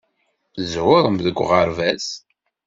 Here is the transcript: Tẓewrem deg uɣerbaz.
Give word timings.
Tẓewrem 0.55 1.17
deg 1.25 1.37
uɣerbaz. 1.43 2.05